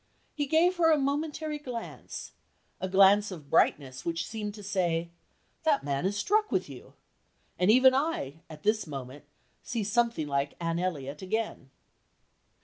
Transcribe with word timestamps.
He 0.33 0.47
gave 0.47 0.77
her 0.77 0.89
a 0.91 0.97
momentary 0.97 1.59
glance 1.59 2.31
a 2.79 2.89
glance 2.89 3.29
of 3.29 3.51
brightness 3.51 4.03
which 4.03 4.25
seemed 4.27 4.55
to 4.55 4.63
say, 4.63 5.11
'That 5.61 5.83
man 5.83 6.07
is 6.07 6.17
struck 6.17 6.51
with 6.51 6.67
you' 6.67 6.93
and 7.59 7.69
even 7.69 7.93
I, 7.93 8.41
at 8.49 8.63
this 8.63 8.87
moment, 8.87 9.25
see 9.61 9.83
something 9.83 10.25
like 10.27 10.55
Anne 10.59 10.79
Elliot 10.79 11.21
again." 11.21 11.69